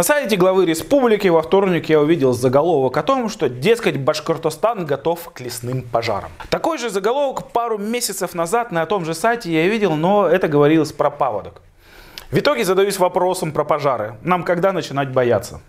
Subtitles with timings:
[0.00, 5.28] На сайте главы республики во вторник я увидел заголовок о том, что, дескать, Башкортостан готов
[5.30, 6.30] к лесным пожарам.
[6.48, 10.90] Такой же заголовок пару месяцев назад на том же сайте я видел, но это говорилось
[10.90, 11.60] про паводок.
[12.30, 14.16] В итоге задаюсь вопросом про пожары.
[14.22, 15.60] Нам когда начинать бояться?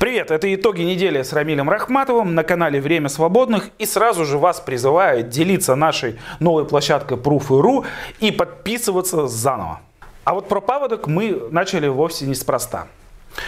[0.00, 3.70] Привет, это итоги недели с Рамилем Рахматовым на канале «Время свободных».
[3.78, 7.86] И сразу же вас призываю делиться нашей новой площадкой Proof.ru
[8.18, 9.78] и подписываться заново.
[10.24, 12.86] А вот про паводок мы начали вовсе неспроста.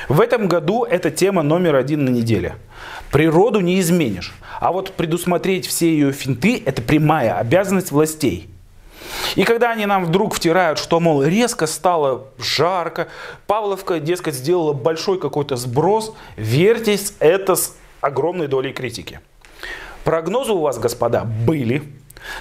[0.09, 2.57] В этом году это тема номер один на неделе.
[3.11, 4.35] Природу не изменишь.
[4.61, 8.49] А вот предусмотреть все ее финты– это прямая обязанность властей–
[9.37, 13.09] и когда они нам вдруг втирают, что, мол, резко стало жарко,
[13.47, 19.21] Павловка, дескать, сделала большой какой-то сброс, верьтесь, это с огромной долей критики.
[20.05, 21.83] Прогнозы у вас, господа, были.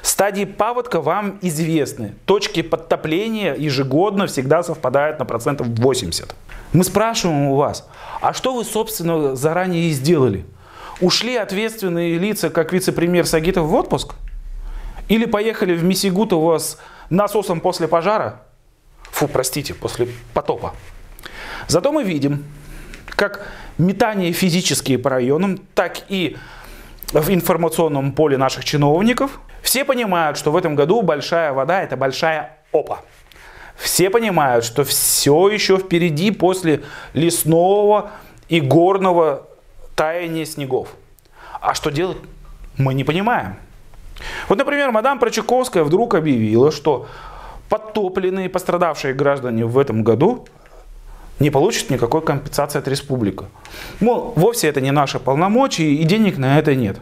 [0.01, 2.13] Стадии паводка вам известны.
[2.25, 6.35] Точки подтопления ежегодно всегда совпадают на процентов 80.
[6.73, 7.87] Мы спрашиваем у вас,
[8.21, 10.45] а что вы, собственно, заранее и сделали?
[11.01, 14.15] Ушли ответственные лица, как вице-премьер Сагитов в отпуск?
[15.09, 16.77] Или поехали в Мисигутово с
[17.09, 18.41] насосом после пожара?
[19.11, 20.73] Фу, простите, после потопа.
[21.67, 22.45] Зато мы видим,
[23.07, 26.37] как метание физические по районам, так и
[27.11, 29.39] в информационном поле наших чиновников.
[29.63, 32.99] Все понимают, что в этом году большая вода– это большая опа.
[33.75, 36.83] Все понимают, что все еще впереди после
[37.13, 38.11] лесного
[38.49, 39.47] и горного
[39.95, 40.89] таяния снегов.
[41.61, 42.17] А что делать,
[42.77, 43.55] мы не понимаем.
[44.49, 47.07] Вот, например, мадам Прочаковская вдруг объявила, что
[47.69, 50.45] подтопленные пострадавшие граждане в этом году
[51.39, 53.45] не получат никакой компенсации от республики.
[54.01, 56.99] Мол, вовсе это не наши полномочия и денег на это нет.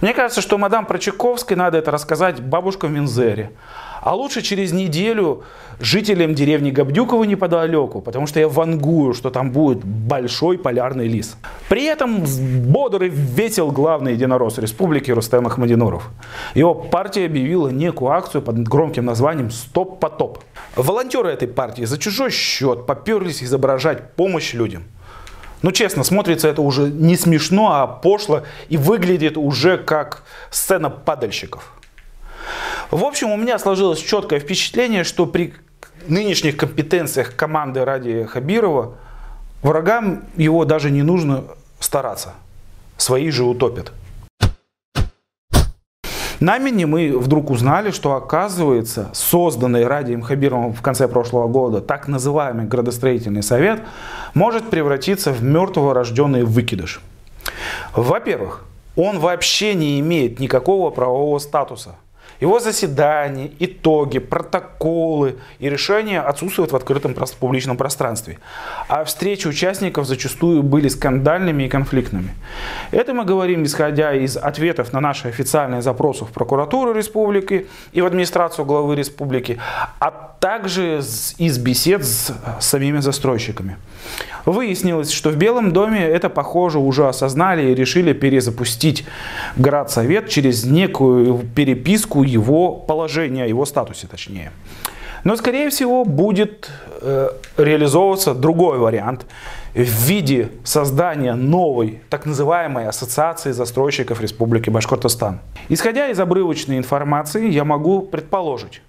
[0.00, 3.50] Мне кажется, что мадам Прочаковской надо это рассказать бабушкам в.
[4.02, 5.42] А лучше через неделю
[5.80, 11.36] жителям деревни Габдюково неподалеку, потому что я вангую, что там будет большой полярный лис.
[11.68, 12.22] При этом
[12.68, 16.08] бодрый весел главный единорос республики Рустем Ахмадинуров.
[16.54, 20.38] Его партия объявила некую акцию под громким названием «Стоп потоп».
[20.76, 24.84] Волонтеры этой партии за чужой счет поперлись изображать помощь людям.
[25.66, 31.72] Ну, честно, смотрится это уже не смешно, а пошло и выглядит уже как сцена падальщиков.
[32.92, 35.54] В общем, у меня сложилось четкое впечатление, что при
[36.06, 38.94] нынешних компетенциях команды Ради Хабирова
[39.62, 41.42] врагам его даже не нужно
[41.80, 42.34] стараться.
[42.96, 43.90] Свои же утопят.
[46.40, 52.08] На Мине мы вдруг узнали, что оказывается созданный Радием Хабировым в конце прошлого года так
[52.08, 53.82] называемый градостроительный совет
[54.34, 57.00] может превратиться в мертвого рожденный выкидыш.
[57.94, 58.64] Во-первых,
[58.96, 61.96] он вообще не имеет никакого правового статуса–
[62.40, 68.38] его заседания, итоги, протоколы и решения отсутствуют в открытом публичном пространстве.
[68.88, 72.34] А встречи участников зачастую были скандальными и конфликтными.
[72.90, 78.06] Это мы говорим, исходя из ответов на наши официальные запросы в прокуратуру республики и в
[78.06, 79.58] администрацию главы республики,
[79.98, 80.10] а
[80.40, 81.00] также
[81.38, 83.76] из бесед с самими застройщиками.
[84.46, 89.04] Выяснилось, что в Белом доме это, похоже, уже осознали и решили перезапустить
[89.56, 94.52] Градсовет через некую переписку его положения, его статусе точнее.
[95.24, 96.70] Но, скорее всего, будет
[97.00, 99.26] э, реализовываться другой вариант
[99.74, 105.40] в виде создания новой, так называемой Ассоциации застройщиков Республики Башкортостан.
[105.68, 108.82] Исходя из обрывочной информации, я могу предположить,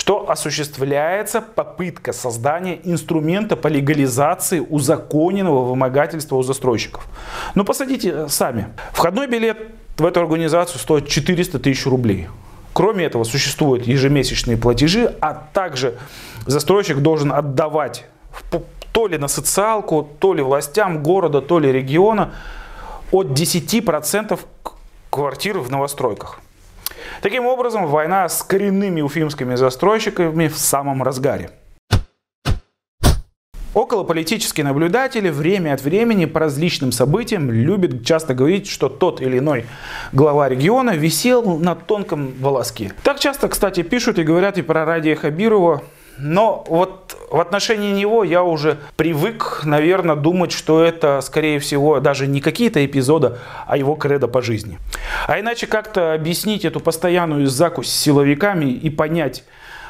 [0.00, 7.06] что осуществляется попытка создания инструмента по легализации узаконенного вымогательства у застройщиков.
[7.54, 8.68] Ну, посадите сами.
[8.92, 9.58] Входной билет
[9.98, 12.28] в эту организацию стоит 400 тысяч рублей.
[12.72, 15.98] Кроме этого, существуют ежемесячные платежи, а также
[16.46, 18.06] застройщик должен отдавать
[18.92, 22.32] то ли на социалку, то ли властям города, то ли региона
[23.12, 24.40] от 10%
[25.10, 26.40] квартир в новостройках.
[27.20, 31.50] Таким образом, война с коренными уфимскими застройщиками в самом разгаре.
[33.74, 39.64] Околополитические наблюдатели время от времени по различным событиям любят часто говорить, что тот или иной
[40.12, 42.92] глава региона висел на тонком волоске.
[43.04, 45.84] Так часто, кстати, пишут и говорят и про Радия Хабирова,
[46.22, 52.26] но вот в отношении него я уже привык, наверное, думать, что это, скорее всего, даже
[52.26, 53.36] не какие-то эпизоды,
[53.66, 54.78] а его кредо по жизни.
[55.26, 59.44] А иначе как-то объяснить эту постоянную закусь с силовиками и понять,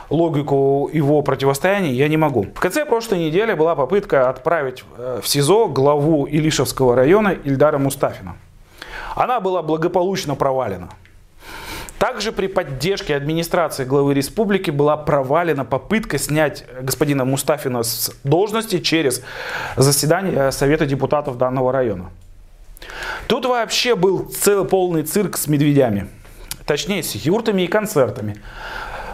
[0.09, 2.47] логику его противостояния я не могу.
[2.55, 8.37] В конце прошлой недели была попытка отправить э, в СИЗО главу Илишевского района Ильдара Мустафина.
[9.17, 10.91] Она была благополучно провалена.
[12.11, 19.23] Также при поддержке администрации главы республики была провалена попытка снять господина Мустафина с должности через
[19.77, 22.11] заседание Совета депутатов данного района.
[23.29, 26.09] Тут вообще был целый полный цирк с медведями.
[26.67, 28.39] Точнее, с юртами и концертами.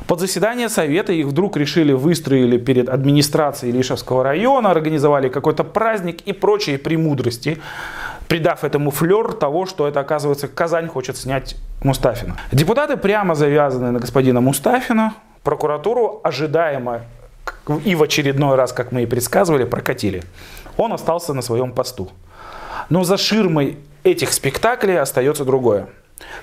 [0.07, 6.33] Под заседание совета их вдруг решили выстроили перед администрацией Лишевского района, организовали какой-то праздник и
[6.33, 7.59] прочие премудрости,
[8.29, 12.37] придав этому флер того, что это, оказывается, Казань хочет снять Мустафина.
[12.53, 17.03] Депутаты прямо завязаны на господина Мустафина, прокуратуру ожидаемо
[17.85, 20.23] и в очередной раз, как мы и предсказывали, прокатили.
[20.77, 22.11] Он остался на своем посту.
[22.89, 25.89] Но за ширмой этих спектаклей остается другое.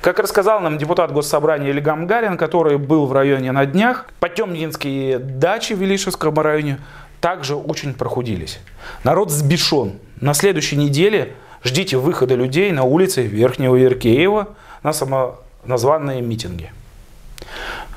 [0.01, 5.73] Как рассказал нам депутат Госсобрания Ильгам Гарин, который был в районе на днях, потемкинские дачи
[5.73, 6.79] в Велишевском районе
[7.21, 8.59] также очень прохудились.
[9.03, 9.93] Народ сбешен.
[10.19, 14.49] На следующей неделе ждите выхода людей на улицы Верхнего Веркеева
[14.83, 16.71] на самоназванные митинги.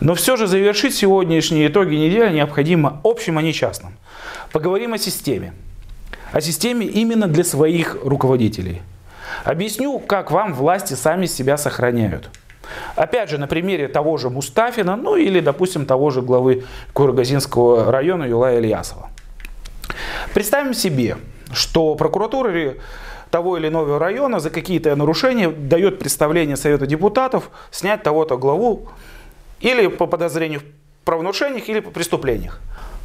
[0.00, 3.92] Но все же завершить сегодняшние итоги недели необходимо общим, а не частным.
[4.52, 5.54] Поговорим о системе.
[6.32, 8.82] О системе именно для своих руководителей–
[9.44, 12.30] Объясню, как вам власти сами себя сохраняют.
[12.96, 18.24] Опять же, на примере того же Мустафина, ну или, допустим, того же главы Кургазинского района
[18.24, 19.10] Юлая Ильясова.
[20.34, 21.16] Представим себе,
[21.52, 22.74] что прокуратура
[23.30, 28.88] того или иного района за какие-то нарушения дает представление Совета депутатов снять того-то главу
[29.60, 30.64] или по подозрению в
[31.04, 32.60] правонарушениях, или по преступлениях.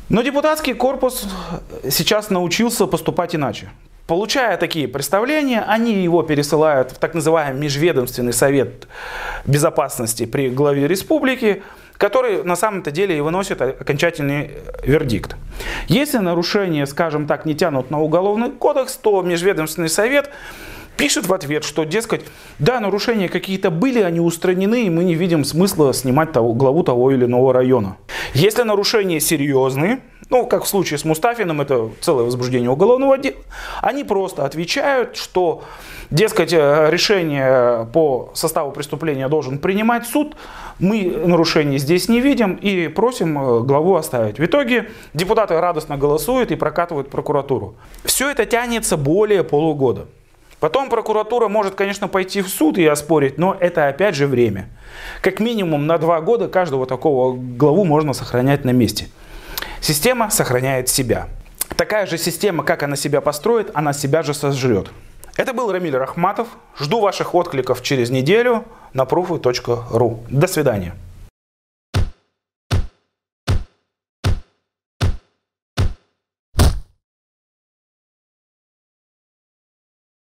[0.09, 1.27] Но депутатский корпус
[1.89, 3.69] сейчас научился поступать иначе.
[4.07, 8.87] Получая такие представления, они его пересылают в так называемый межведомственный совет
[9.45, 11.63] безопасности при главе республики,
[12.01, 14.49] который на самом-то деле и выносит окончательный
[14.83, 15.35] вердикт.
[15.87, 20.31] Если нарушения, скажем так, не тянут на уголовный кодекс, то межведомственный совет
[20.97, 22.23] пишет в ответ, что, дескать,
[22.57, 27.11] да, нарушения какие-то были, они устранены, и мы не видим смысла снимать того, главу того
[27.11, 27.97] или иного района.
[28.33, 29.99] Если нарушения серьезные,
[30.31, 33.35] ну, как в случае с Мустафиным, это целое возбуждение уголовного дела,
[33.81, 35.63] они просто отвечают, что,
[36.09, 40.37] дескать, э, решение по составу преступления должен принимать суд,
[40.79, 44.39] мы нарушений здесь не видим и просим э, главу оставить.
[44.39, 47.75] В итоге депутаты радостно голосуют и прокатывают прокуратуру.
[48.05, 50.07] Все это тянется более полугода.
[50.61, 54.69] Потом прокуратура может, конечно, пойти в суд и оспорить, но это опять же время.
[55.21, 59.07] Как минимум на два года каждого такого главу можно сохранять на месте.
[59.81, 61.27] Система сохраняет себя.
[61.75, 64.91] Такая же система, как она себя построит, она себя же сожрет.
[65.37, 66.47] Это был Рамиль Рахматов.
[66.77, 68.63] Жду ваших откликов через неделю
[68.93, 70.19] на proof.ru.
[70.29, 70.93] До свидания.